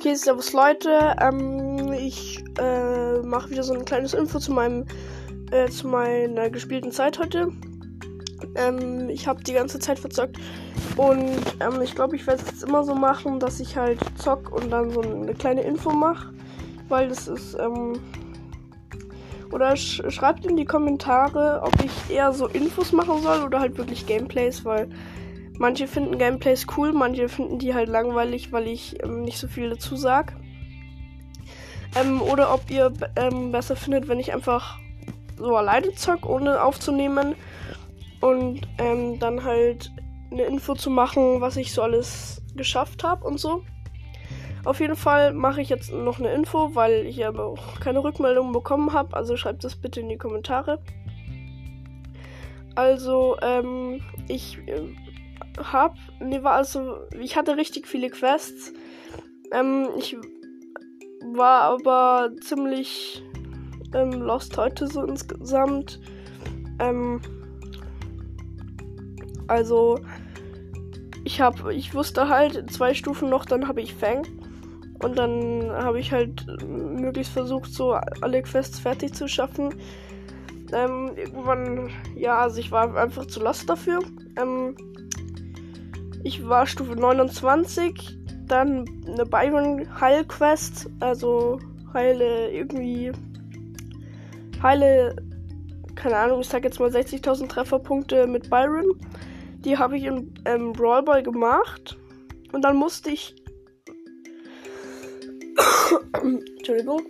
[0.00, 1.16] Okay, servus Leute.
[1.20, 4.86] Ähm, ich äh, mache wieder so ein kleines Info zu meinem
[5.50, 7.48] äh, zu meiner gespielten Zeit heute.
[8.54, 10.38] Ähm, ich habe die ganze Zeit verzockt
[10.96, 14.52] und ähm, ich glaube, ich werde es jetzt immer so machen, dass ich halt zock
[14.52, 16.32] und dann so eine kleine Info mache,
[16.88, 17.98] weil das ist ähm,
[19.50, 23.76] oder sch schreibt in die Kommentare, ob ich eher so Infos machen soll oder halt
[23.76, 24.88] wirklich Gameplays, weil
[25.58, 29.70] Manche finden Gameplays cool, manche finden die halt langweilig, weil ich ähm, nicht so viel
[29.70, 30.36] dazu sag.
[31.96, 34.78] Ähm, oder ob ihr ähm, besser findet, wenn ich einfach
[35.36, 37.34] so alleine zock, ohne aufzunehmen.
[38.20, 39.92] Und ähm, dann halt
[40.30, 43.62] eine Info zu machen, was ich so alles geschafft habe und so.
[44.64, 48.52] Auf jeden Fall mache ich jetzt noch eine Info, weil ich aber auch keine Rückmeldung
[48.52, 49.16] bekommen habe.
[49.16, 50.80] Also schreibt das bitte in die Kommentare.
[52.74, 54.82] Also, ähm, ich äh,
[55.72, 58.72] hab, nee, war also, ich hatte richtig viele Quests.
[59.52, 60.16] Ähm, ich
[61.34, 63.22] war aber ziemlich
[63.94, 66.00] ähm, lost heute so insgesamt.
[66.78, 67.20] Ähm,
[69.46, 69.98] also,
[71.24, 74.26] ich habe, ich wusste halt zwei Stufen noch, dann habe ich Fang.
[75.02, 79.74] Und dann habe ich halt möglichst versucht, so alle Quests fertig zu schaffen.
[80.72, 84.00] Ähm, irgendwann, ja, also ich war einfach zu lost dafür.
[84.36, 84.74] Ähm,
[86.22, 88.18] ich war Stufe 29.
[88.46, 90.88] Dann eine Byron Heilquest.
[91.00, 91.58] Also
[91.92, 93.12] heile irgendwie.
[94.62, 95.16] Heile.
[95.94, 98.86] Keine Ahnung, ich sag jetzt mal 60.000 Trefferpunkte mit Byron.
[99.64, 101.98] Die habe ich im ähm, Brawl Ball gemacht.
[102.52, 103.34] Und dann musste ich.
[106.22, 107.02] Entschuldigung.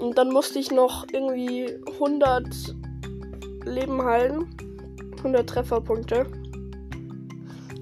[0.00, 2.46] Und dann musste ich noch irgendwie 100
[3.64, 4.54] Leben heilen.
[5.18, 6.26] 100 Trefferpunkte.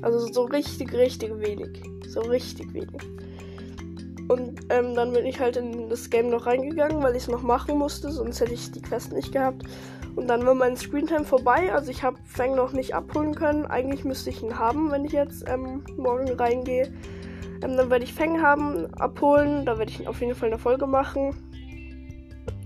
[0.02, 1.82] Also so richtig, richtig wenig.
[2.08, 3.00] So richtig wenig.
[4.28, 7.42] Und ähm, dann bin ich halt in das Game noch reingegangen, weil ich es noch
[7.42, 9.64] machen musste, sonst hätte ich die Quest nicht gehabt.
[10.14, 11.72] Und dann war mein Screentime vorbei.
[11.72, 13.66] Also ich habe Fang noch nicht abholen können.
[13.66, 16.92] Eigentlich müsste ich ihn haben, wenn ich jetzt ähm, morgen reingehe.
[17.62, 19.64] Ähm, dann werde ich Fang haben, abholen.
[19.64, 21.34] Da werde ich auf jeden Fall eine Folge machen.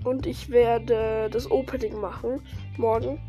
[0.05, 2.41] Und ich werde das Opening machen
[2.77, 3.21] morgen.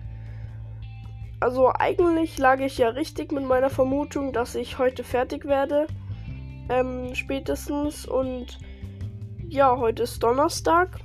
[1.40, 5.88] Also eigentlich lag ich ja richtig mit meiner Vermutung, dass ich heute fertig werde.
[6.70, 8.06] Ähm, spätestens.
[8.06, 8.58] Und
[9.48, 11.00] ja, heute ist Donnerstag.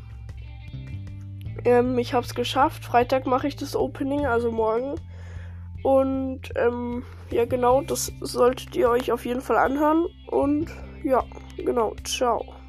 [1.64, 2.84] Ähm, ich habe es geschafft.
[2.84, 4.94] Freitag mache ich das Opening, also morgen.
[5.82, 10.06] Und ähm, ja, genau, das solltet ihr euch auf jeden Fall anhören.
[10.28, 10.70] Und
[11.04, 11.24] ja,
[11.56, 12.61] genau, ciao.